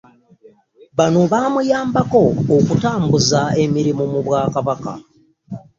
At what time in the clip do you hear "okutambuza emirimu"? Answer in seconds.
2.57-4.03